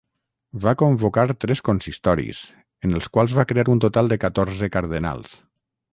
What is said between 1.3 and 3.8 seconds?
tres consistoris, en els quals va crear